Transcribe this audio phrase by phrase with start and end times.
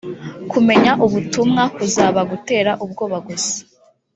[0.51, 3.57] kumenya ubutumwa kuzaba gutera ubwoba gusa